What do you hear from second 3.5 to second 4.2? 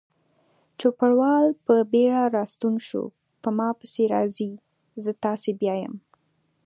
ما پسې